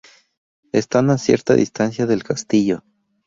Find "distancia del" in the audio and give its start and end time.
1.53-2.23